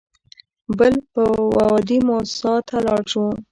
[0.77, 1.23] بل به
[1.55, 3.25] وادي موسی ته لاړ شو.